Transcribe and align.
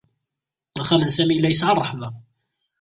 Axxam 0.81 1.01
n 1.03 1.09
Sami 1.11 1.33
yella 1.35 1.49
yesɛa 1.51 1.73
rrehba. 1.77 2.09